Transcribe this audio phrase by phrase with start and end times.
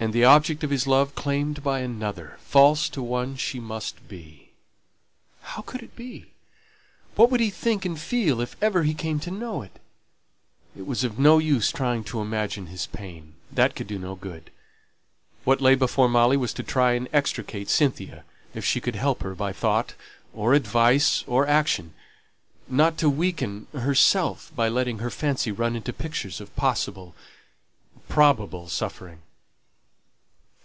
[0.00, 4.48] and the object of his love claimed by another false to one she must be!
[5.42, 6.32] How could it be?
[7.14, 9.78] What would he think and feel if ever he came to know it?
[10.74, 14.50] It was of no use trying to imagine his pain that could do no good.
[15.44, 18.24] What lay before Molly was, to try and extricate Cynthia,
[18.54, 19.94] if she could help her by thought,
[20.34, 21.92] or advice, or action;
[22.66, 27.14] not to weaken herself by letting her fancy run into pictures of possible,
[28.08, 29.20] probable suffering.